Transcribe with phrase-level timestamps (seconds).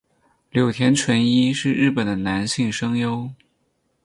[0.49, 3.29] 柳田淳一是日本的男性声优。